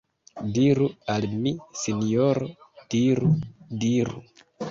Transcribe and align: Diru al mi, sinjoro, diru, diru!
Diru 0.53 0.87
al 1.15 1.27
mi, 1.43 1.51
sinjoro, 1.83 2.49
diru, 2.95 3.31
diru! 3.85 4.27